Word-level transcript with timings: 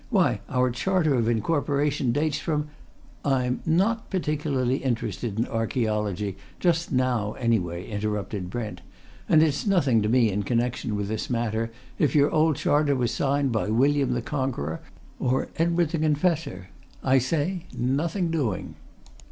Why, 0.09 0.41
our 0.49 0.71
charter 0.71 1.13
of 1.13 1.29
incorporation 1.29 2.11
dates 2.11 2.39
from" 2.39 2.69
"I'm 3.39 3.61
not 3.67 4.09
particularly 4.09 4.77
interested 4.77 5.37
in 5.37 5.45
archæology, 5.45 6.37
just 6.59 6.91
now 6.91 7.33
anyway," 7.33 7.87
interrupted 7.87 8.49
Brent. 8.49 8.81
"And 9.29 9.43
it's 9.43 9.67
nothing 9.67 10.01
to 10.01 10.09
me 10.09 10.31
in 10.31 10.41
connection 10.41 10.95
with 10.95 11.07
this 11.07 11.29
matter 11.29 11.71
if 11.99 12.15
your 12.15 12.31
old 12.31 12.55
charter 12.55 12.95
was 12.95 13.11
signed 13.11 13.51
by 13.51 13.69
William 13.69 14.13
the 14.15 14.23
Conqueror 14.23 14.81
or 15.19 15.49
Edward 15.57 15.89
the 15.89 15.99
Confessor. 15.99 16.69
I 17.03 17.19
say 17.19 17.65
nothing 17.77 18.31
doing!" 18.31 18.73